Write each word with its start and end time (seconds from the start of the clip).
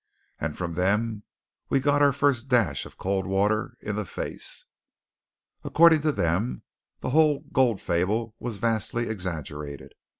And 0.39 0.57
from 0.57 0.73
them 0.73 1.21
we 1.69 1.79
got 1.79 2.01
our 2.01 2.11
first 2.11 2.47
dash 2.47 2.87
of 2.87 2.97
cold 2.97 3.27
water 3.27 3.77
in 3.81 3.95
the 3.97 4.03
face. 4.03 4.65
According 5.63 6.01
to 6.01 6.11
them 6.11 6.63
the 7.01 7.11
whole 7.11 7.41
gold 7.53 7.79
fable 7.79 8.33
was 8.39 8.57
vastly 8.57 9.07
exaggerated. 9.07 9.93